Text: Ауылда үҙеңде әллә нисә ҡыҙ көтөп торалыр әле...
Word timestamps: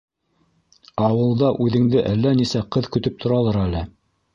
Ауылда 1.09 1.51
үҙеңде 1.67 2.03
әллә 2.15 2.35
нисә 2.43 2.67
ҡыҙ 2.77 2.93
көтөп 2.97 3.25
торалыр 3.27 3.67
әле... 3.71 3.89